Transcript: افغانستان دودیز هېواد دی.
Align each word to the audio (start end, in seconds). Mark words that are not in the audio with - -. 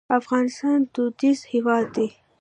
افغانستان 0.19 0.77
دودیز 0.93 1.39
هېواد 1.53 1.85
دی. 1.95 2.07